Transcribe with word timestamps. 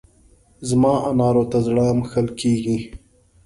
زما 0.69 0.93
انارو 1.09 1.43
ته 1.51 1.57
زړه 1.67 1.85
مښل 1.99 2.27
کېږي. 2.39 2.77